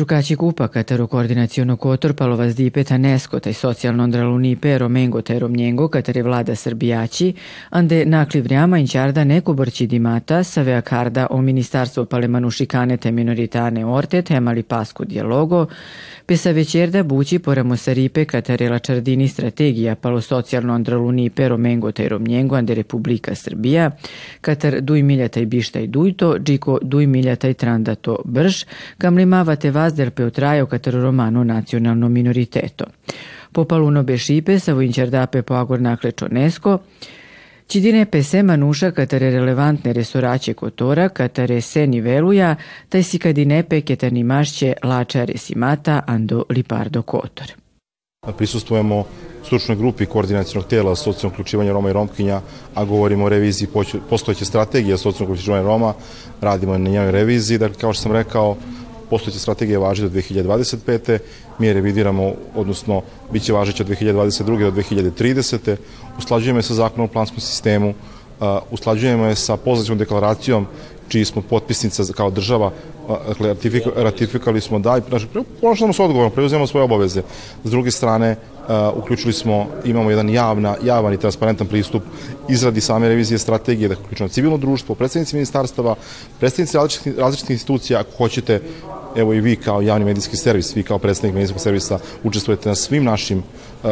[0.00, 5.88] Istrukači kupa katero koordinaciono kotor palovas dipeta nesko taj socijalno andraluni pero mengo taj romnjengo
[5.88, 7.32] katare vlada srbijači,
[7.70, 13.86] ande nakli vrjama inčarda neko borći dimata save karda o ministarstvo palemanu šikane te minoritane
[13.86, 15.66] orte temali pasku dijalogo,
[16.30, 22.56] Pesa večerda bući poramo saripe katarela čardini strategija palo socijalno andraluni pero mengo taj romnjengo
[22.56, 23.90] ande Republika Srbija,
[24.40, 28.64] katar duj miljataj bištaj dujto, džiko duj miljataj trandato brž,
[28.98, 32.84] kamlimava te vazder pe otrajo katar romano nacionalno minoriteto.
[33.52, 36.78] Po paluno bešipe sa vojnčardape po agor nakle čonesko,
[37.70, 42.56] Cidine pese manuša katare relevantne resoraće kotora, katare se niveluja,
[42.88, 47.52] taj si kadinepe ketani mašće lača resimata ando lipardo kotor.
[48.36, 49.04] Prisustujemo
[49.44, 52.40] stručnoj grupi koordinacijnog tela socijalnog uključivanja Roma i Romkinja,
[52.74, 53.68] a govorimo o reviziji
[54.10, 55.94] postojeće strategije socijalnog uključivanja Roma,
[56.40, 58.56] radimo na njenoj reviziji, dakle kao što sam rekao,
[59.10, 61.18] postojeća strategija važi do 2025.
[61.58, 64.70] Mi je revidiramo, odnosno bit će važeća od 2022.
[64.70, 65.76] do 2030.
[66.18, 67.94] Usklađujemo je sa zakonom o planskom sistemu,
[68.70, 70.66] usklađujemo je sa pozitivnom deklaracijom
[71.08, 72.70] čiji smo potpisnica kao država,
[73.28, 73.54] dakle,
[73.96, 75.26] ratifikali smo da, znači,
[75.60, 77.22] ponašamo se odgovorno, preuzimamo svoje obaveze.
[77.64, 78.36] S druge strane,
[78.94, 82.02] uključili smo, imamo jedan javna, javan i transparentan pristup
[82.48, 85.94] izradi same revizije strategije, dakle, uključeno civilno društvo, predstavnici ministarstava,
[86.40, 88.60] predstavnici različitih, različitih institucija, ako hoćete,
[89.16, 93.04] evo i vi kao javni medijski servis, vi kao predstavnik medijskog servisa učestvujete na svim
[93.04, 93.42] našim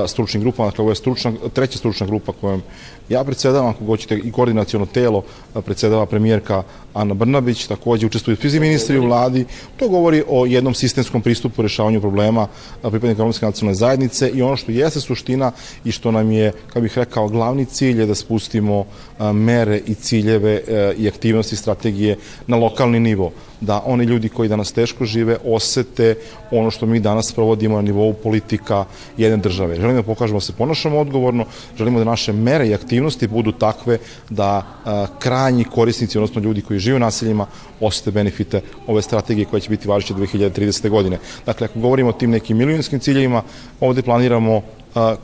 [0.07, 2.63] stručnim grupama, dakle ovo je stručna, treća stručna grupa kojom
[3.09, 5.23] ja predsedavam, ako hoćete i koordinacijono telo
[5.65, 6.63] predsedava premijerka
[6.95, 9.45] Ana Brnabić, takođe učestvuju svi ministri u vladi,
[9.77, 12.47] to govori o jednom sistemskom pristupu rešavanju problema
[12.83, 15.53] pripadnika romske nacionalne zajednice i ono što jeste suština
[15.85, 18.85] i što nam je, kao bih rekao, glavni cilj je da spustimo
[19.33, 20.63] mere i ciljeve
[20.99, 26.15] i aktivnosti strategije na lokalni nivo da oni ljudi koji danas teško žive osete
[26.51, 28.85] ono što mi danas provodimo na nivou politika
[29.17, 29.77] jedne države.
[29.77, 31.45] Želimo da pokažemo da se ponašamo odgovorno,
[31.79, 33.99] želimo da naše mere i aktivnosti budu takve
[34.31, 37.47] da a, krajnji korisnici, odnosno ljudi koji žive u naseljima,
[37.81, 40.89] osete benefite ove strategije koja će biti važeće 2030.
[40.89, 41.19] godine.
[41.47, 43.43] Dakle, ako govorimo o tim nekim milionskim ciljevima,
[43.81, 44.63] ovde planiramo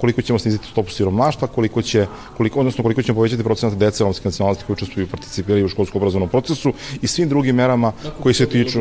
[0.01, 4.29] koliko ćemo sniziti stopu siromaštva, koliko će, koliko, odnosno koliko ćemo povećati procenat dece romske
[4.29, 8.35] nacionalnosti koji učestvuju i participiraju u školskom obrazovnom procesu i svim drugim merama dakle, koji
[8.35, 8.81] se tiču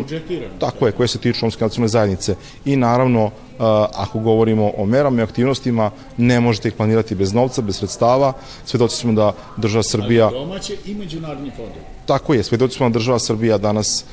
[0.60, 2.36] tako je, koje se tiču romske nacionalne zajednice.
[2.66, 3.32] I naravno
[3.94, 8.34] ako govorimo o merama i aktivnostima, ne možete ih planirati bez novca, bez sredstava.
[8.66, 10.26] Svedoci smo da država Srbija...
[10.28, 11.86] Ali domaće i međunarodni fondovi.
[12.06, 14.06] Tako je, svedoci smo da država Srbija danas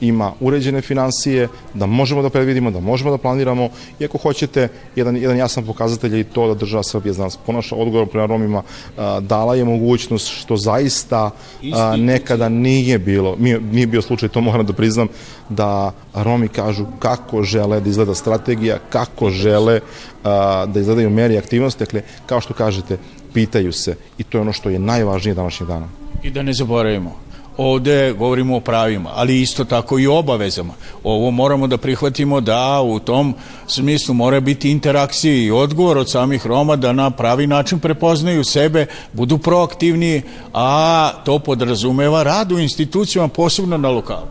[0.00, 3.68] ima uređene financije, da možemo da predvidimo, da možemo da planiramo.
[4.00, 7.36] I ako hoćete, jedan, jedan jasan pokazatelj je i to da država Srbija za nas
[7.46, 8.62] ponaša odgovor prema Romima,
[8.96, 11.30] a, dala je mogućnost što zaista
[11.74, 13.36] a, nekada nije bilo,
[13.72, 15.08] nije bio slučaj, to moram da priznam,
[15.48, 19.80] da Romi kažu kako žele da izgleda strategija, kako žele
[20.24, 22.98] a, da izgledaju meri aktivnosti, dakle, kao što kažete,
[23.34, 25.88] pitaju se i to je ono što je najvažnije današnjeg dana.
[26.22, 27.16] I da ne zaboravimo,
[27.58, 30.74] ovde govorimo o pravima, ali isto tako i obavezama.
[31.04, 33.34] Ovo moramo da prihvatimo da u tom
[33.66, 38.86] smislu mora biti interakcija i odgovor od samih Roma da na pravi način prepoznaju sebe,
[39.12, 40.22] budu proaktivni,
[40.54, 44.26] a to podrazumeva rad u institucijama, posebno na lokalu.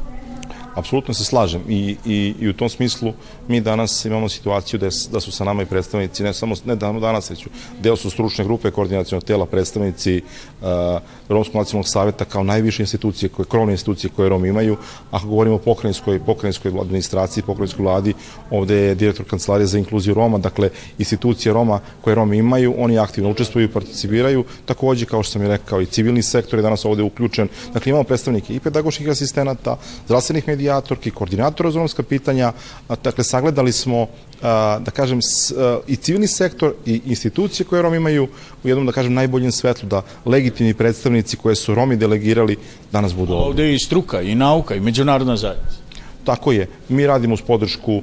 [0.75, 3.13] Apsolutno se slažem i, i, i u tom smislu
[3.47, 7.29] mi danas imamo situaciju da, da su sa nama i predstavnici, ne samo ne danas,
[7.29, 7.47] već
[7.79, 10.21] deo su stručne grupe koordinacijonog tela, predstavnici
[10.61, 10.67] uh,
[11.29, 14.77] Romskog nacionalnog saveta kao najviše institucije, koje, krovne institucije koje Romi imaju.
[15.11, 18.13] Ako govorimo o pokrajinskoj, pokrajinskoj administraciji, pokrajinskoj vladi,
[18.51, 23.29] ovde je direktor kancelarije za inkluziju Roma, dakle institucije Roma koje Romi imaju, oni aktivno
[23.29, 27.03] učestvuju i participiraju, takođe kao što sam i rekao i civilni sektor je danas ovde
[27.03, 27.47] uključen.
[27.73, 32.53] Dakle imamo predstavnike i pedagoških asistenata, zdravstvenih medijatorki, koordinatora za romska pitanja,
[33.03, 34.07] dakle sagledali smo
[34.85, 35.19] da kažem,
[35.87, 38.27] i civilni sektor i institucije koje Romi imaju
[38.63, 42.57] u jednom, da kažem, najboljem svetlu, da legitimni predstavnici koje su Romi delegirali
[42.91, 43.49] danas budu ovde.
[43.49, 45.77] Ovde je i struka, i nauka, i međunarodna zajednica.
[46.23, 46.67] Tako je.
[46.89, 48.01] Mi radimo uz podršku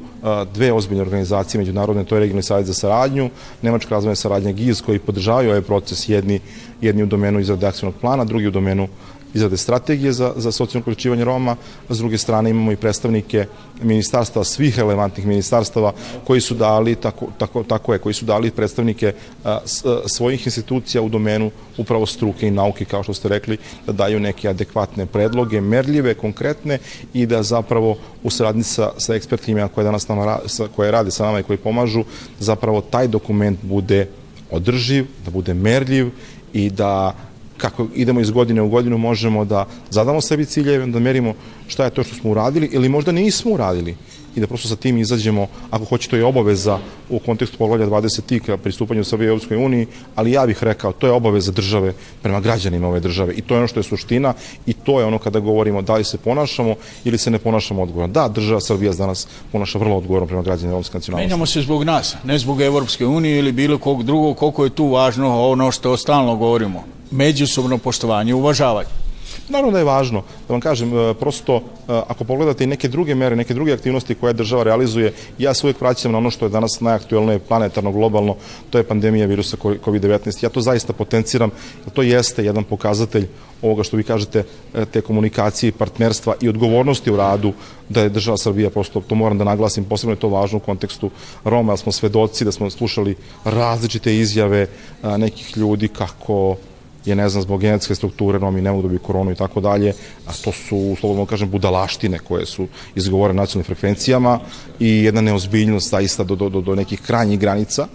[0.54, 3.30] dve ozbiljne organizacije međunarodne, to je Regionalni savjet za saradnju,
[3.62, 6.40] Nemačka razvojna saradnja GIZ koji podržavaju ovaj proces, jedni,
[6.80, 8.88] jedni u domenu izrade akcijnog plana, drugi u domenu
[9.34, 11.56] izrade strategije za, za socijalno uključivanje Roma,
[11.88, 13.46] s druge strane imamo i predstavnike
[13.82, 15.92] ministarstva, svih relevantnih ministarstava
[16.24, 19.12] koji su dali, tako, tako, tako je, koji su dali predstavnike
[19.44, 23.58] a, s, a, svojih institucija u domenu upravo struke i nauke, kao što ste rekli,
[23.86, 26.78] da daju neke adekvatne predloge, merljive, konkretne
[27.14, 31.24] i da zapravo u saradnji sa, sa ekspertima koje danas nama, sa, koje rade sa
[31.24, 32.04] nama i koji pomažu,
[32.38, 34.08] zapravo taj dokument bude
[34.50, 36.10] održiv, da bude merljiv
[36.52, 37.14] i da
[37.56, 41.34] kako idemo iz godine u godinu možemo da zadamo sebi ciljeve, da merimo
[41.68, 43.96] šta je to što smo uradili ili možda nismo uradili
[44.36, 46.78] i da prosto sa tim izađemo, ako hoće to je obaveza
[47.10, 51.12] u kontekstu poglavlja 20 ka pristupanju Srbije Europskoj uniji, ali ja bih rekao, to je
[51.12, 51.92] obaveza države
[52.22, 54.34] prema građanima ove države i to je ono što je suština
[54.66, 58.12] i to je ono kada govorimo da li se ponašamo ili se ne ponašamo odgovorno.
[58.12, 61.26] Da, država Srbija danas ponaša vrlo odgovorno prema građanima romske nacionalnosti.
[61.26, 64.88] Menjamo se zbog nas, ne zbog Evropske unije ili bilo kog drugog, koliko je tu
[64.88, 69.03] važno ono što stalno govorimo, međusobno poštovanje i uvažavanje.
[69.48, 73.14] Naravno da je važno, da vam kažem, e, prosto e, ako pogledate i neke druge
[73.14, 76.50] mere, neke druge aktivnosti koje država realizuje, ja se uvijek vraćam na ono što je
[76.50, 78.36] danas najaktuelnije planetarno, globalno,
[78.70, 80.44] to je pandemija virusa COVID-19.
[80.44, 81.50] Ja to zaista potenciram,
[81.92, 83.28] to jeste jedan pokazatelj
[83.62, 84.44] ovoga što vi kažete,
[84.74, 87.52] e, te komunikacije, partnerstva i odgovornosti u radu,
[87.88, 91.10] da je država Srbija, prosto to moram da naglasim, posebno je to važno u kontekstu
[91.44, 94.66] Roma, jer smo svedoci da smo slušali različite izjave
[95.02, 96.56] nekih ljudi kako
[97.04, 99.92] je, ne znam, zbog genetske strukture, Romi ne mogu dobiti da koronu i tako dalje,
[100.26, 104.40] a to su, slobodno kažem, budalaštine koje su izgovorene nacionalnim frekvencijama
[104.80, 107.86] i jedna neozbiljnost zaista do, do, do nekih krajnjih granica.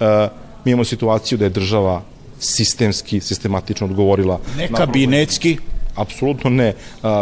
[0.00, 0.28] E,
[0.64, 2.02] mi imamo situaciju da je država
[2.40, 4.40] sistemski, sistematično odgovorila.
[4.56, 5.58] Ne kabinetski,
[5.96, 6.74] Apsolutno ne.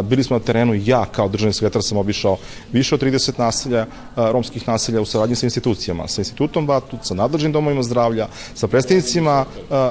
[0.05, 2.37] Bili smo na terenu, ja kao državni sekretar sam obišao
[2.73, 3.87] više od 30 naselja,
[4.17, 9.45] romskih naselja u saradnji sa institucijama, sa institutom Batut, sa nadležnim domovima zdravlja, sa predstavnicima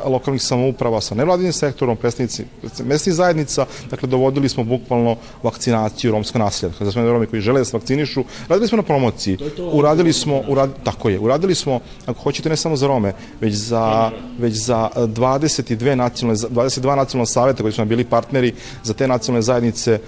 [0.06, 2.45] lokalnih samouprava, sa nevladinim sektorom, predstavnici
[2.83, 6.74] mesnih zajednica, dakle dovodili smo bukvalno vakcinaciju romska naselja.
[6.78, 9.38] Kada smo Romi koji žele da se vakcinišu, radili smo na promociji,
[9.72, 14.12] uradili smo, urad, tako je, uradili smo, ako hoćete ne samo za Rome, već za,
[14.39, 19.41] već za 22 nacionalne, 22 nacionalna saveta koji su nam bili partneri za te nacionalne
[19.41, 20.00] zajednice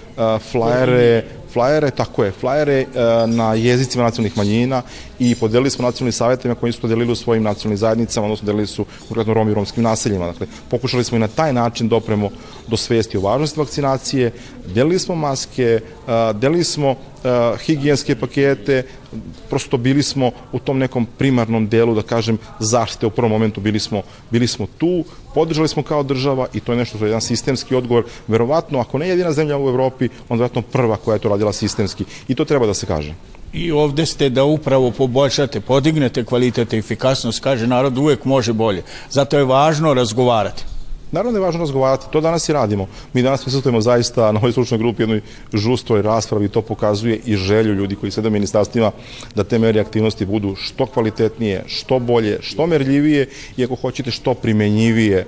[0.50, 2.86] flajere, flajere, tako je, flajere
[3.26, 4.82] na jezicima nacionalnih manjina
[5.18, 8.66] i podelili smo nacionalnim savjetima koji su to delili u svojim nacionalnim zajednicama, odnosno delili
[8.66, 10.26] su konkretno Romi i romskim naseljima.
[10.26, 14.32] Dakle, pokušali smo i na taj način dopremo da do svesti o važnosti vakcinacije,
[14.74, 15.80] delili smo maske,
[16.34, 16.94] delili smo
[17.66, 18.82] higijenske pakete,
[19.50, 23.80] prosto bili smo u tom nekom primarnom delu, da kažem, zaštite u prvom momentu, bili
[23.80, 25.04] smo, bili smo tu,
[25.34, 28.98] podržali smo kao država i to je nešto što je jedan sistemski odgovor, verovatno, ako
[28.98, 32.44] ne jedina zemlja u Evropi, onda verovatno prva koja je to radila sistemski i to
[32.44, 33.14] treba da se kaže.
[33.52, 38.82] I ovde ste da upravo poboljšate, podignete kvalitet i efikasnost, kaže narod uvek može bolje.
[39.10, 40.64] Zato je važno razgovarati.
[41.14, 42.86] Naravno je važno razgovarati, to danas i radimo.
[43.12, 45.20] Mi danas prisutujemo zaista na ovoj stručnoj grupi jednoj
[45.52, 48.90] žustoj raspravi, to pokazuje i želju ljudi koji sede u ministarstvima
[49.34, 54.34] da te mere aktivnosti budu što kvalitetnije, što bolje, što merljivije i ako hoćete što
[54.34, 55.26] primenjivije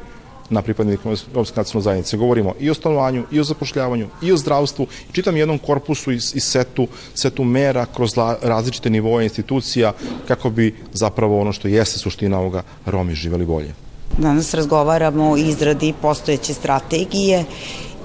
[0.50, 1.02] na pripadnike
[1.34, 2.16] Romske nacionalne zajednice.
[2.16, 6.16] Govorimo i o stanovanju, i o zapošljavanju, i o zdravstvu, i čitam jednom korpusu i,
[6.16, 9.92] i setu, setu mera kroz la, različite nivoje institucija
[10.28, 13.74] kako bi zapravo ono što jeste suština ovoga Romi živeli bolje.
[14.18, 17.44] Danas razgovaramo o izradi postojeće strategije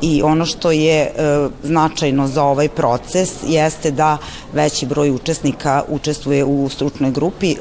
[0.01, 1.11] i ono što je e,
[1.63, 4.17] značajno za ovaj proces jeste da
[4.53, 7.51] veći broj učesnika učestvuje u stručnoj grupi.
[7.51, 7.57] E,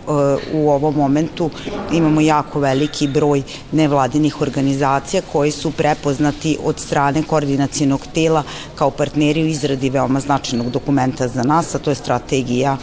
[0.52, 1.50] u ovom momentu
[1.92, 8.42] imamo jako veliki broj nevladinih organizacija koji su prepoznati od strane koordinacijenog tela
[8.74, 12.76] kao partneri u izradi veoma značajnog dokumenta za nas, a to je strategija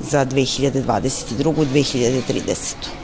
[0.00, 2.99] za 2022-2030.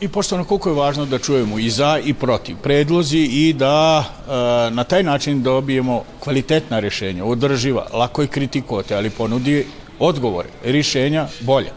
[0.00, 4.30] I poštovano, koliko je važno da čujemo i za i protiv predlozi i da e,
[4.70, 9.66] na taj način dobijemo kvalitetna rešenja, održiva, lako je kritikovati, ali ponudi
[9.98, 11.70] odgovore, rešenja bolje.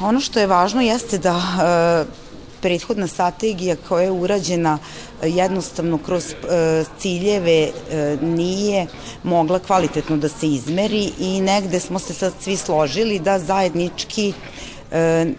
[0.00, 2.22] Ono što je važno jeste da e,
[2.62, 4.78] prethodna strategija koja je urađena
[5.22, 8.86] e, jednostavno kroz e, ciljeve e, nije
[9.22, 14.32] mogla kvalitetno da se izmeri i negde smo se sad svi složili da zajednički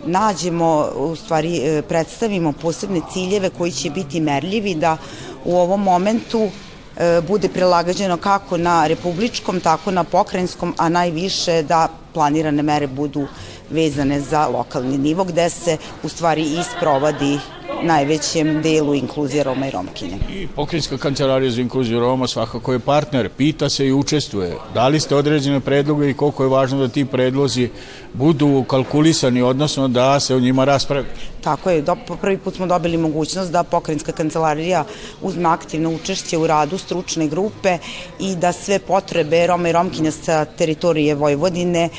[0.05, 4.97] nađemo, u stvari e, predstavimo posebne ciljeve koji će biti merljivi da
[5.45, 6.49] u ovom momentu
[6.97, 13.27] e, bude prilagađeno kako na republičkom, tako na pokrajinskom, a najviše da planirane mere budu
[13.73, 17.39] vezane za lokalni nivo gde se u stvari isprovadi
[17.83, 20.17] najvećem delu inkluzije Roma i Romkinja.
[20.33, 24.57] I pokrinjska kancelarija za inkluziju Roma svakako je partner, pita se i učestvuje.
[24.73, 27.69] Da li ste određene predloge i koliko je važno da ti predlozi
[28.13, 31.05] budu kalkulisani, odnosno da se o njima raspravi?
[31.41, 34.85] Tako je, do, po prvi put smo dobili mogućnost da pokrinjska kancelarija
[35.21, 37.77] uzme aktivno učešće u radu stručne grupe
[38.19, 41.89] i da sve potrebe Roma i Romkinja sa teritorije Vojvodine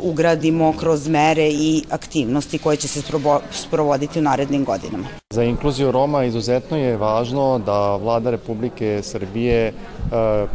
[0.00, 3.02] ugradimo kroz mere i aktivnosti koje će se
[3.50, 5.06] sprovoditi u narednim godinama.
[5.30, 10.48] Za inkluziju Roma izuzetno je važno da vlada Republike Srbije uh,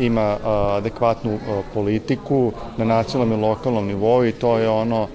[0.00, 1.40] ima uh, adekvatnu uh,
[1.74, 5.08] politiku na nacionalnom i lokalnom nivou i to je ono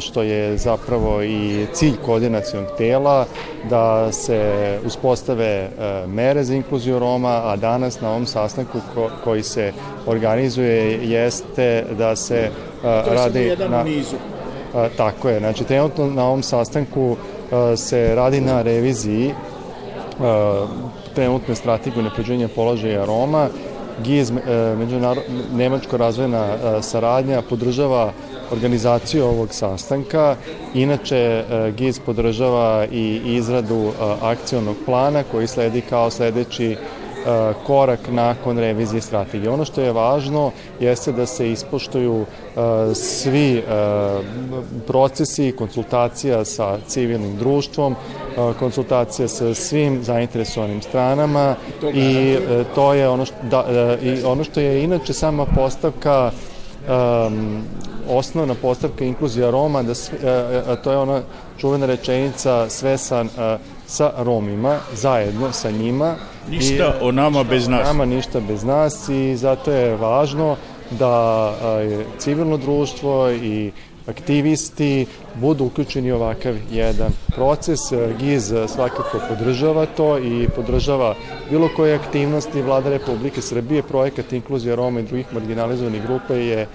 [0.00, 3.26] što je zapravo i cilj koordinacijnog tela
[3.70, 5.68] da se uspostave
[6.06, 8.78] mere za inkluziju Roma, a danas na ovom sastanku
[9.24, 9.72] koji se
[10.06, 12.50] organizuje jeste da se
[13.06, 13.82] radi na...
[13.82, 14.16] nizu.
[14.96, 17.16] Tako je, znači trenutno na ovom sastanku
[17.76, 19.34] se radi na reviziji
[21.14, 23.48] trenutne strategije napređenja položaja Roma.
[24.04, 24.34] GIZ, e,
[25.52, 28.12] Nemačko razvojna e, saradnja, podržava
[28.52, 30.36] organizaciju ovog sastanka.
[30.74, 33.92] Inače, e, GIZ podržava i izradu
[34.22, 36.76] akcionog plana koji sledi kao sledeći
[37.26, 39.50] E, korak nakon revizije strategije.
[39.50, 43.62] Ono što je važno jeste da se ispoštuju e, svi e,
[44.86, 47.96] procesi konsultacija sa civilnim društvom,
[48.58, 51.54] konsultacija sa svim zainteresovanim stranama
[51.94, 52.36] i
[52.74, 56.30] to je ono što, da, i ono što je inače sama postavka
[56.88, 57.62] um,
[58.08, 60.18] osnovna postavka inkluzija Roma, da sve,
[60.68, 61.22] a to je ona
[61.58, 63.24] čuvena rečenica sve sa,
[63.86, 66.14] sa Romima, zajedno sa njima,
[66.50, 67.86] Ništa I, o nama bez nas.
[67.86, 70.56] Nama ništa bez nas i zato je važno
[70.90, 71.54] da
[72.18, 73.72] civilno društvo i
[74.06, 77.80] aktivisti budu uključeni u ovakav jedan proces.
[78.18, 81.14] GIZ svakako podržava to i podržava
[81.50, 83.82] bilo koje aktivnosti Vlada Republike Srbije.
[83.82, 86.66] Projekat Inkluzija Roma i drugih marginalizovanih grupa je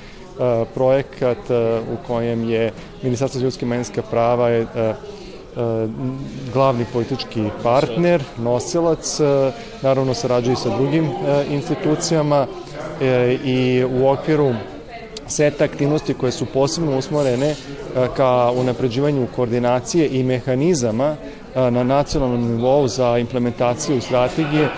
[0.74, 1.50] projekat
[1.93, 2.72] u kojem je
[3.03, 4.65] Ministarstvo ljudske menjska prava je
[5.57, 5.88] E,
[6.53, 12.48] glavni politički partner, nosilac, e, naravno sarađuje sa drugim e, institucijama
[13.43, 14.53] i u okviru
[15.27, 17.55] seta aktivnosti koje su posebno usmorene
[18.15, 21.15] ka unapređivanju koordinacije i mehanizama
[21.55, 24.69] na nacionalnom nivou za implementaciju strategije.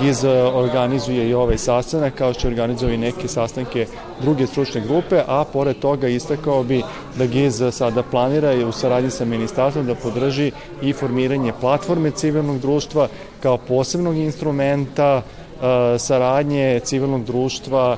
[0.00, 3.86] GIZ organizuje i ovaj sastanak, kao što organizuje i neke sastanke
[4.20, 6.82] druge stručne grupe, a pored toga istakao bi
[7.18, 12.58] da GIZ sada planira i u saradnji sa ministarstvom da podrži i formiranje platforme civilnog
[12.58, 13.08] društva
[13.42, 15.22] kao posebnog instrumenta
[15.98, 17.96] saradnje civilnog društva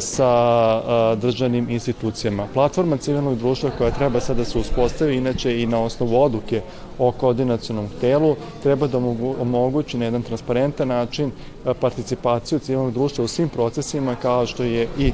[0.00, 2.46] sa državnim institucijama.
[2.54, 6.62] Platforma civilnog društva koja treba sada da se uspostavi, inače i na osnovu odluke
[6.98, 8.98] o koordinacionom telu, treba da
[9.40, 11.30] omogući na jedan transparentan način
[11.80, 15.12] participaciju civilnog društva u svim procesima kao što je i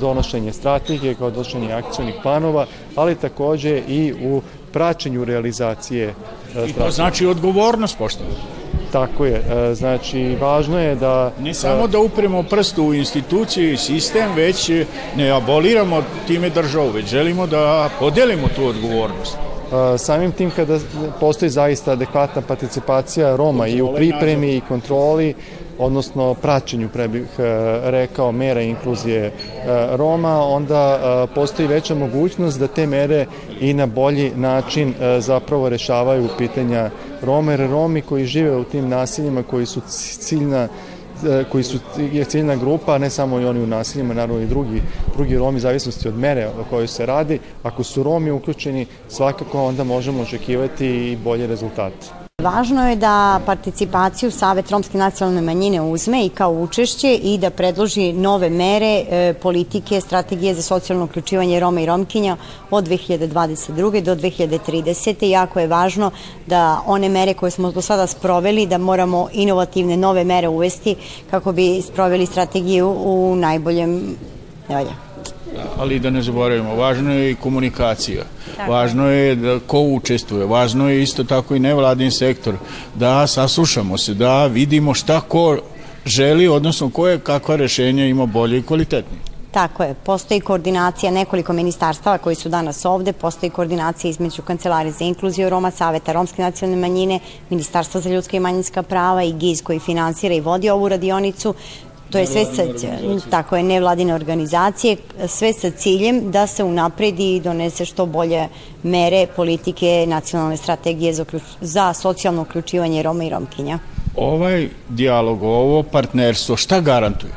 [0.00, 2.66] donošenje strategije, kao donošenje akcijnih planova,
[2.96, 6.14] ali takođe i u praćenju realizacije
[6.50, 6.70] strategije.
[6.70, 8.30] I to znači odgovornost, pošteno.
[8.94, 11.32] Tako je, e, znači važno je da...
[11.40, 14.70] Ne samo da upremo prstu u instituciju i sistem, već
[15.16, 19.36] ne aboliramo time državu, već želimo da podelimo tu odgovornost.
[19.36, 20.78] E, samim tim kada
[21.20, 25.34] postoji zaista adekvatna participacija Roma i u pripremi i kontroli,
[25.78, 27.42] odnosno praćenju, pre bih e,
[27.90, 29.32] rekao, mera inkluzije
[29.92, 30.98] Roma, onda
[31.34, 33.26] postoji veća mogućnost da te mere
[33.60, 36.90] i na bolji način zapravo rešavaju pitanja
[37.24, 39.80] Roma, jer Romi koji žive u tim nasiljima, koji su
[40.18, 40.68] ciljna
[41.26, 41.78] e, koji su
[42.12, 44.82] je ciljna grupa, ne samo i oni u nasiljima, naravno i drugi,
[45.16, 47.38] drugi Romi, zavisnosti od mere o kojoj se radi.
[47.62, 52.23] Ako su Romi uključeni, svakako onda možemo očekivati i bolje rezultate.
[52.44, 58.12] Važno je da participaciju Savet Romske nacionalne manjine uzme i kao učešće i da predloži
[58.12, 62.36] nove mere e, politike, strategije za socijalno uključivanje Roma i Romkinja
[62.70, 64.02] od 2022.
[64.02, 65.24] do 2030.
[65.24, 66.10] Jako je važno
[66.46, 70.96] da one mere koje smo do sada sproveli, da moramo inovativne nove mere uvesti
[71.30, 74.16] kako bi sproveli strategiju u najboljem
[74.68, 75.13] nevalja
[75.78, 78.24] ali da ne zaboravimo, važno je i komunikacija,
[78.56, 78.72] tako.
[78.72, 82.54] važno je da ko učestvuje, važno je isto tako i nevladin sektor,
[82.94, 85.58] da saslušamo se, da vidimo šta ko
[86.06, 89.34] želi, odnosno koje kakva rešenja ima bolje i kvalitetnije.
[89.54, 95.04] Tako je, postoji koordinacija nekoliko ministarstava koji su danas ovde, postoji koordinacija između Kancelarije za
[95.04, 97.20] inkluziju Roma, Saveta Romske nacionalne manjine,
[97.50, 101.54] Ministarstva za ljudska i manjinska prava i GIZ koji finansira i vodi ovu radionicu.
[102.14, 102.62] To je sve sa,
[103.30, 108.48] tako je, nevladine organizacije, sve sa ciljem da se unapredi i donese što bolje
[108.82, 111.24] mere politike nacionalne strategije za,
[111.60, 113.78] za socijalno uključivanje Roma i Romkinja.
[114.16, 117.32] Ovaj dijalog, ovo partnerstvo, šta garantuje?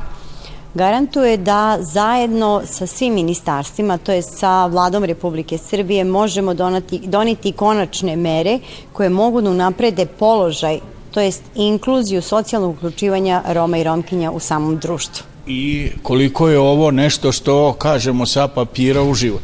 [0.74, 7.52] garantuje da zajedno sa svim ministarstvima, to je sa vladom Republike Srbije, možemo donati, doniti
[7.52, 8.60] konačne mere
[8.94, 10.80] koje mogu da unaprede položaj
[11.18, 15.26] to jest inkluziju socijalnog uključivanja Roma i Romkinja u samom društvu.
[15.48, 19.42] I koliko je ovo nešto što kažemo sa papira u život?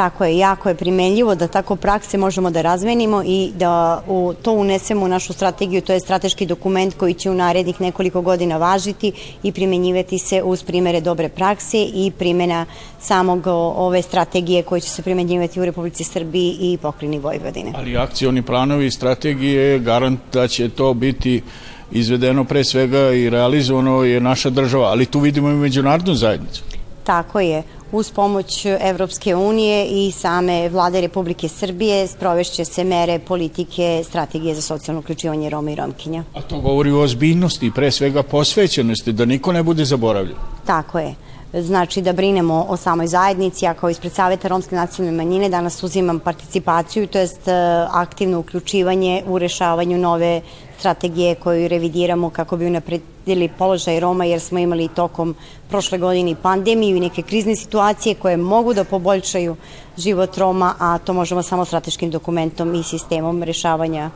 [0.00, 4.52] Tako je, jako je primenljivo da tako prakse možemo da razmenimo i da u, to
[4.52, 9.12] unesemo u našu strategiju, to je strateški dokument koji će u narednih nekoliko godina važiti
[9.42, 12.66] i primenjivati se uz primere dobre prakse i primena
[13.00, 17.72] samog ove strategije koje će se primenjivati u Republici Srbiji i poklini Vojvodine.
[17.76, 21.42] Ali akcioni planovi i strategije garant da će to biti
[21.90, 26.62] izvedeno pre svega i realizovano je naša država, ali tu vidimo i međunarodnu zajednicu.
[27.04, 34.02] Tako je uz pomoć Evropske unije i same vlade Republike Srbije sprovešće se mere politike
[34.04, 36.24] strategije za socijalno uključivanje Roma i Romkinja.
[36.34, 40.36] A to govori o ozbiljnosti i pre svega posvećenosti, da niko ne bude zaboravljen.
[40.66, 41.14] Tako je
[41.52, 46.18] znači da brinemo o samoj zajednici, a kao ispred Saveta Romske nacionalne manjine danas uzimam
[46.18, 47.52] participaciju, to jest e,
[47.90, 50.40] aktivno uključivanje u rešavanju nove
[50.80, 55.34] strategije koju revidiramo kako bi unapredili položaj Roma jer smo imali tokom
[55.68, 59.56] prošle godine pandemiju i neke krizne situacije koje mogu da poboljšaju
[59.98, 64.10] život Roma, a to možemo samo strateškim dokumentom i sistemom rešavanja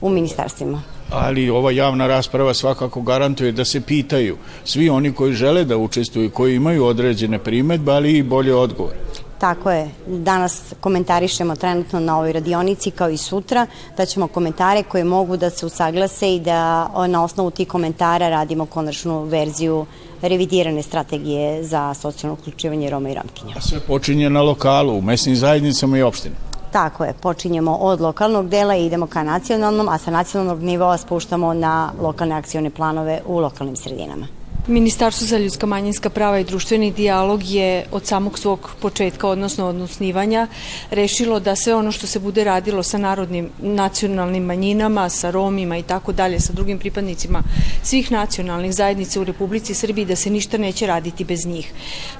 [0.00, 5.64] u ministarstvima ali ova javna rasprava svakako garantuje da se pitaju svi oni koji žele
[5.64, 8.96] da učestvuju, koji imaju određene primetbe, ali i bolje odgovore.
[9.38, 9.90] Tako je.
[10.06, 13.66] Danas komentarišemo trenutno na ovoj radionici kao i sutra,
[13.96, 18.66] da ćemo komentare koje mogu da se usaglase i da na osnovu tih komentara radimo
[18.66, 19.86] konačnu verziju
[20.22, 23.54] revidirane strategije za socijalno uključivanje Roma i Romkinja.
[23.56, 26.40] A sve počinje na lokalu, u mesnim zajednicama i opštinama.
[26.72, 31.54] Tako je, počinjemo od lokalnog dela i idemo ka nacionalnom, a sa nacionalnog nivoa spuštamo
[31.54, 34.37] na lokalne akcione planove u lokalnim sredinama.
[34.68, 39.80] Ministarstvo za ljudska manjinska prava i društveni dijalog je od samog svog početka, odnosno od
[39.80, 40.46] osnivanja,
[40.90, 45.82] rešilo da sve ono što se bude radilo sa narodnim nacionalnim manjinama, sa Romima i
[45.82, 47.42] tako dalje, sa drugim pripadnicima
[47.82, 51.72] svih nacionalnih zajednica u Republici Srbiji, da se ništa neće raditi bez njih.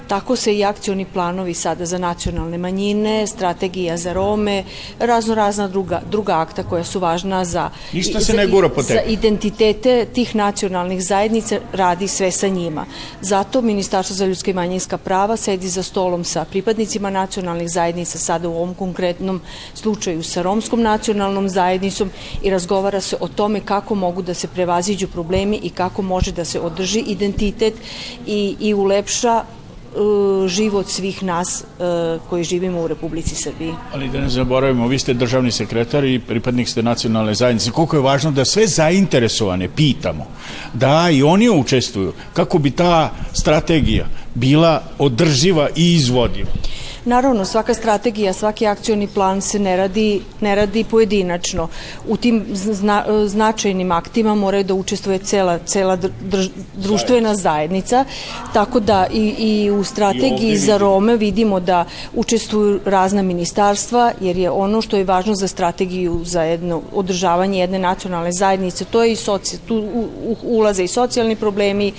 [0.07, 4.63] Tako se i akcioni planovi sada za nacionalne manjine, strategija za Rome,
[4.99, 9.01] razno razna druga, druga akta koja su važna za, Ništa se ne gura po za
[9.01, 12.85] identitete tih nacionalnih zajednica radi sve sa njima.
[13.21, 18.49] Zato Ministarstvo za ljudska i manjinska prava sedi za stolom sa pripadnicima nacionalnih zajednica, sada
[18.49, 19.41] u ovom konkretnom
[19.73, 22.11] slučaju sa romskom nacionalnom zajednicom
[22.43, 26.45] i razgovara se o tome kako mogu da se prevaziđu problemi i kako može da
[26.45, 27.73] se održi identitet
[28.25, 29.43] i, i ulepša
[30.47, 33.73] život svih nas e, koji živimo u Republici Srbiji.
[33.93, 37.71] Ali da ne zaboravimo, vi ste državni sekretar i pripadnik ste nacionalne zajednice.
[37.71, 40.27] Koliko je važno da sve zainteresovane pitamo,
[40.73, 46.49] da i oni učestvuju, kako bi ta strategija bila održiva i izvodiva.
[47.05, 51.67] Naravno, svaka strategija, svaki akcioni plan se ne radi, ne radi pojedinačno.
[52.07, 58.05] U tim zna, značajnim aktima moraju da učestvuje cela, cela drž, društvena zajednica,
[58.53, 64.37] tako da i, i u strategiji I za Rome vidimo da učestvuju razna ministarstva, jer
[64.37, 69.11] je ono što je važno za strategiju za jedno održavanje jedne nacionalne zajednice, to je
[69.11, 69.83] i soci, tu
[70.43, 71.93] ulaze i socijalni problemi,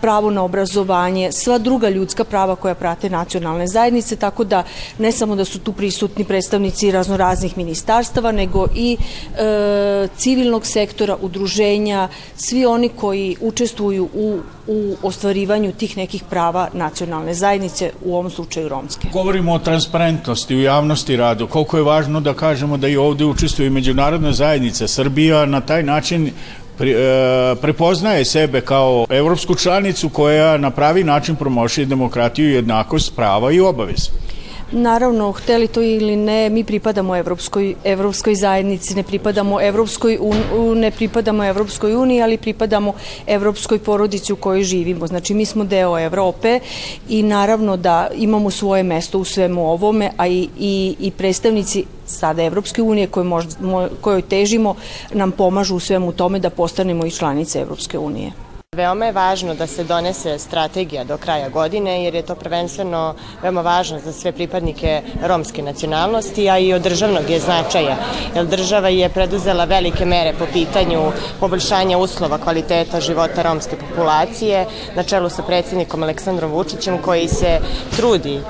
[0.00, 4.62] pravo na obrazovanje, sva druga ljudska prava koja prate nacionalne zajednice, tako da
[4.98, 12.08] ne samo da su tu prisutni predstavnici raznoraznih ministarstava, nego i e, civilnog sektora, udruženja,
[12.36, 18.68] svi oni koji učestvuju u, u ostvarivanju tih nekih prava nacionalne zajednice, u ovom slučaju
[18.68, 19.08] romske.
[19.12, 21.46] Govorimo o transparentnosti u javnosti radu.
[21.46, 24.88] Koliko je važno da kažemo da i ovde učestvuje međunarodna zajednica.
[24.88, 26.30] Srbija na taj način
[26.78, 33.52] pre, e, prepoznaje sebe kao evropsku članicu koja na pravi način promoši demokratiju, jednakost, prava
[33.52, 34.23] i obaveze.
[34.72, 40.90] Naravno, hteli to ili ne, mi pripadamo evropskoj, evropskoj zajednici, ne pripadamo evropskoj, un, ne
[40.90, 42.94] pripadamo Evropskoj uniji, ali pripadamo
[43.26, 45.06] evropskoj porodici u kojoj živimo.
[45.06, 46.60] Znači, mi smo deo Evrope
[47.08, 52.42] i naravno da imamo svoje mesto u svemu ovome, a i, i, i predstavnici sada
[52.42, 54.74] Evropske unije koje možda, kojoj težimo
[55.12, 58.43] nam pomažu u svemu tome da postanemo i članice Evropske unije.
[58.74, 63.60] Veoma je važno da se donese strategija do kraja godine jer je to prvenstveno veoma
[63.62, 67.96] važno za sve pripadnike romske nacionalnosti, a i od državnog je značaja.
[68.34, 75.02] Jer država je preduzela velike mere po pitanju poboljšanja uslova kvaliteta života romske populacije na
[75.02, 77.58] čelu sa predsednikom Aleksandrom Vučićem koji se
[77.96, 78.44] trudi uh,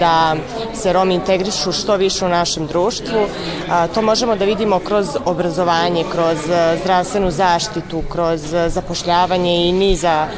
[0.00, 0.36] da
[0.74, 3.22] se Romi integrišu što više u našem društvu.
[3.22, 10.28] Uh, to možemo da vidimo kroz obrazovanje, kroz uh, zdravstvenu zaštitu, kroz zapošljavanje i niza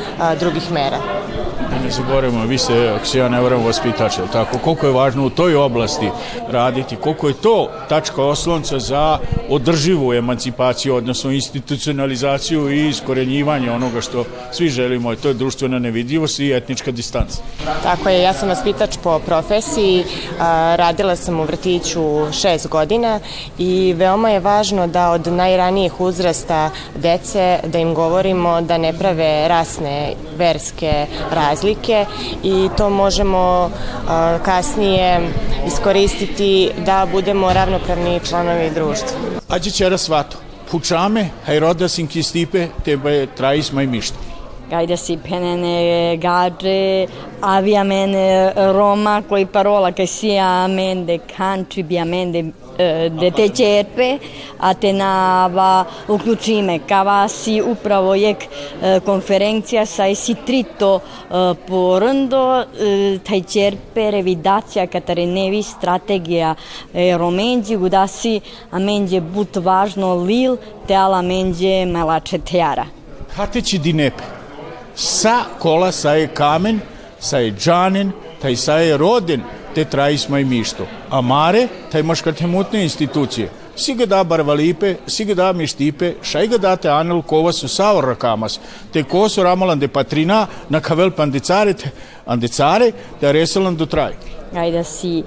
[0.41, 0.99] drugih mera.
[1.83, 5.31] Ne zaboravimo, vi ste, ako se ja ne varam, vaspitač, tako, koliko je važno u
[5.31, 6.11] toj oblasti
[6.49, 9.19] raditi, koliko je to tačka oslonca za
[9.49, 16.53] održivu emancipaciju, odnosno institucionalizaciju i iskorenjivanje onoga što svi želimo, to je društvena nevidljivost i
[16.53, 17.43] etnička distanca.
[17.83, 20.05] Tako je, ja sam vaspitač po profesiji,
[20.77, 23.21] radila sam u vrtiću šest godina
[23.59, 29.49] i veoma je važno da od najranijih uzrasta dece da im govorimo da ne prave
[29.49, 31.72] rasne, verske razlike
[32.43, 33.71] i to možemo
[34.45, 35.21] kasnije
[35.67, 39.19] iskoristiti da budemo ravnopravni članovi društva.
[39.49, 40.37] Ađe čera svato,
[40.71, 44.17] pučame, hajroda sinki stipe, tebe trais mai mišta.
[44.71, 47.07] Gajda si penene gađe,
[47.41, 47.85] avia
[48.73, 52.53] Roma, koji parola che sia amende, country bi amende
[53.21, 54.19] dete čerpe,
[54.59, 58.35] a te nava uključime kavasi upravo je
[59.05, 66.55] konferencija sa esi trito e, porando e, taj čerpe revidacija katarenevi strategija
[67.19, 68.41] romenđi gudasi
[68.71, 72.87] a menđe but važno lil te ala menđe melače teara.
[73.37, 74.23] Hateći dinepe.
[74.95, 76.81] Sa kola sa je kamen,
[77.21, 79.43] sa je džanen, taj sa je roden,
[79.75, 80.87] te trais mai misto.
[81.11, 83.51] Amare, taj maškate mutne institucije.
[83.77, 88.61] Siga da barvalipe, siga da mištipe, šajga date anel kovasu saor rakamas,
[88.93, 91.91] te kosu ramalan de patrina, na kavel pandicare, te
[92.27, 94.13] andecare, te resalan do traj.
[94.57, 95.23] Ajde si,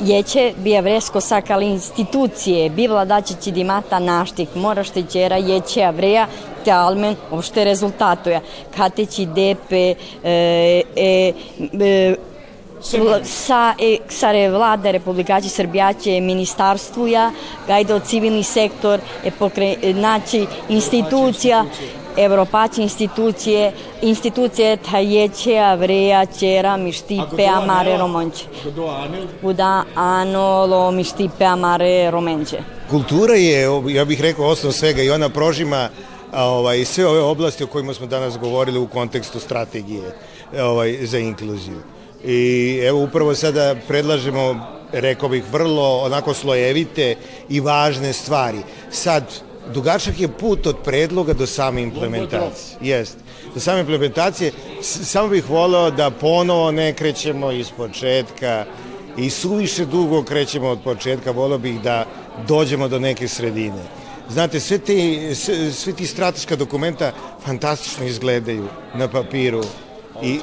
[0.00, 6.26] jeće bija vresko sakali institucije, bivla daće će dimata naštik, moraš te ćera jeće avreja,
[6.64, 8.40] te almen uopšte rezultatuja.
[8.76, 11.32] Kateći depe, e, e,
[11.80, 12.14] e,
[13.24, 17.30] sa, e, sare vlada Republikaće Srbijaće ministarstvuja,
[17.66, 21.64] gajde civilni sektor, e pokre, naći institucija,
[22.16, 28.44] Evropaće institucije, institucije tajeće, avreja, ćera, mištipe, amare, romonće.
[29.40, 32.58] Kuda ano, lo, mištipe, amare, romenće.
[32.90, 35.88] Kultura je, ja bih rekao, osnov svega i ona prožima
[36.32, 40.16] ovaj, sve ove oblasti o kojima smo danas govorili u kontekstu strategije
[40.60, 41.80] ovaj, za inkluziju.
[42.24, 47.16] I evo upravo sada predlažemo, rekao bih, vrlo onako slojevite
[47.48, 48.58] i važne stvari.
[48.90, 49.24] Sad,
[49.74, 52.76] dugačak je put od predloga do same implementacije.
[52.80, 53.16] Jest.
[53.54, 54.52] Do same implementacije,
[54.82, 58.64] samo bih voleo da ponovo ne krećemo iz početka
[59.16, 62.06] i suviše dugo krećemo od početka, voleo bih da
[62.48, 63.82] dođemo do neke sredine.
[64.30, 65.34] Znate, sve, te,
[65.72, 67.12] sve ti strateška dokumenta
[67.44, 69.64] fantastično izgledaju na papiru
[70.22, 70.40] i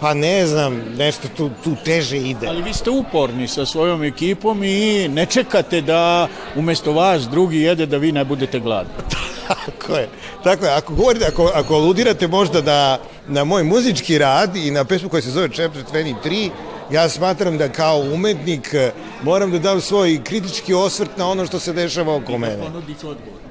[0.00, 2.48] Pa ne znam, nešto tu, tu teže ide.
[2.48, 7.86] Ali vi ste uporni sa svojom ekipom i ne čekate da umesto vas drugi jede
[7.86, 8.92] da vi ne budete gladni.
[9.48, 10.08] Tako je.
[10.44, 10.72] Tako je.
[10.72, 15.22] Ako, govorite, ako, ako aludirate možda da na moj muzički rad i na pesmu koja
[15.22, 16.50] se zove Chapter 23,
[16.90, 21.58] ja smatram da kao umetnik eh, moram da dam svoj kritički osvrt na ono što
[21.58, 22.70] se dešava oko mene.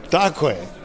[0.09, 0.79] Tako je.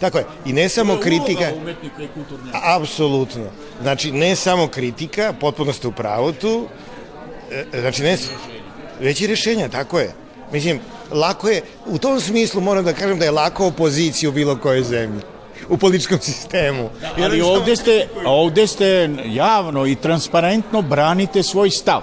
[0.00, 0.24] Tako je.
[0.44, 1.52] I ne samo kritika...
[1.56, 2.60] umetnika i kulturnjaka.
[2.62, 3.44] Apsolutno.
[3.82, 6.66] Znači, ne samo kritika, potpuno ste u pravu tu,
[7.50, 8.18] e, znači, ne,
[9.00, 10.12] već i rešenja, tako je.
[10.52, 14.56] Mislim, lako je, u tom smislu moram da kažem da je lako opoziciji u bilo
[14.56, 15.20] kojoj zemlji
[15.68, 16.90] u političkom sistemu.
[17.00, 22.02] Da, ali ovde ste, ovde ste javno i transparentno branite svoj stav.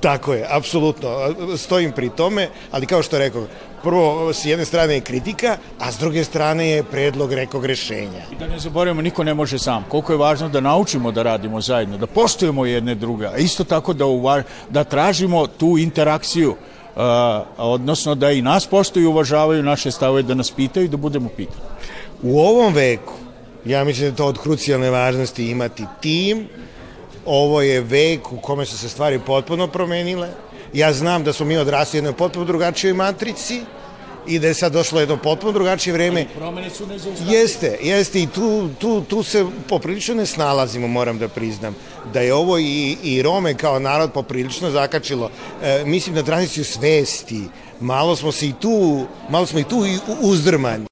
[0.00, 1.34] Tako je, apsolutno.
[1.56, 3.46] Stojim pri tome, ali kao što rekao,
[3.86, 8.26] prvo s jedne strane je kritika, a s druge strane je predlog rekog rešenja.
[8.32, 9.84] I da ne zaboravimo, niko ne može sam.
[9.88, 13.92] Koliko je važno da naučimo da radimo zajedno, da poštujemo jedne druga, a isto tako
[13.92, 17.02] da, uvaž, da tražimo tu interakciju, uh,
[17.58, 21.28] odnosno da i nas poštuju i uvažavaju naše stavove, da nas pitaju i da budemo
[21.36, 21.62] pitani.
[22.22, 23.14] U ovom veku,
[23.64, 26.48] ja mislim da je to od krucijalne važnosti imati tim,
[27.26, 30.28] ovo je vek u kome su se stvari potpuno promenile,
[30.76, 33.60] Ja znam da smo mi odrasli jednoj potpuno drugačijoj matrici
[34.26, 36.26] i da je sad došlo jedno potpuno drugačije vreme.
[36.36, 37.38] Promene su nezaustavljive.
[37.38, 41.76] Jeste, jeste i tu, tu, tu se poprilično ne snalazimo, moram da priznam.
[42.12, 45.30] Da je ovo i, i Rome kao narod poprilično zakačilo.
[45.62, 47.42] E, mislim na tranziciju svesti.
[47.80, 49.86] Malo smo se i tu, malo smo i tu
[50.20, 50.86] uzdrmani.